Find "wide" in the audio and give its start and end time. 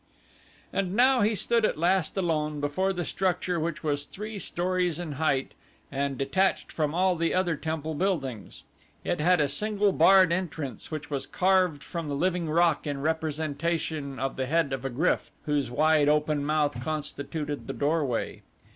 15.69-16.09